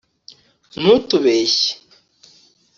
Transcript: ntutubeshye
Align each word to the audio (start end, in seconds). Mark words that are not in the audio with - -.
ntutubeshye 0.79 1.71